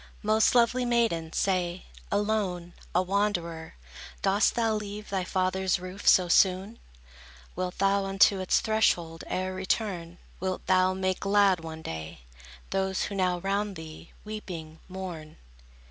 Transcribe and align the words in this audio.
Most 0.23 0.55
lovely 0.55 0.83
maiden, 0.83 1.31
say! 1.31 1.85
Alone, 2.11 2.73
a 2.95 3.03
wanderer, 3.03 3.75
dost 4.23 4.55
thou 4.55 4.73
leave 4.73 5.11
Thy 5.11 5.23
father's 5.23 5.77
roof 5.79 6.07
so 6.07 6.27
soon? 6.27 6.79
Wilt 7.55 7.77
thou 7.77 8.05
unto 8.05 8.39
its 8.39 8.61
threshold 8.61 9.23
e'er 9.29 9.53
return? 9.53 10.17
Wilt 10.39 10.65
thou 10.65 10.95
make 10.95 11.19
glad 11.19 11.59
one 11.59 11.83
day, 11.83 12.21
Those, 12.71 13.03
who 13.03 13.13
now 13.13 13.37
round 13.41 13.75
thee, 13.75 14.11
weeping, 14.23 14.79
mourn? 14.87 15.37